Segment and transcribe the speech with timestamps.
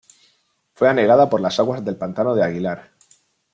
[0.73, 2.93] Fue anegada por las aguas del Pantano de Aguilar.